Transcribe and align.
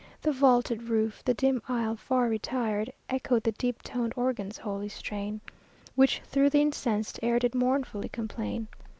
The 0.23 0.31
vaulted 0.31 0.89
roof, 0.89 1.23
the 1.23 1.35
dim 1.35 1.61
aisle 1.69 1.95
far 1.95 2.27
retired, 2.27 2.91
Echoed 3.07 3.43
the 3.43 3.51
deep 3.51 3.83
toned 3.83 4.13
organ's 4.15 4.57
holy 4.57 4.89
strain, 4.89 5.41
Which 5.93 6.21
through 6.25 6.49
the 6.49 6.61
incensed 6.61 7.19
air 7.21 7.37
did 7.37 7.53
mournfully 7.53 8.09
complain. 8.09 8.67